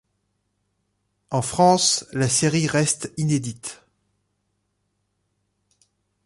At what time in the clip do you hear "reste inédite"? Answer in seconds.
2.67-3.83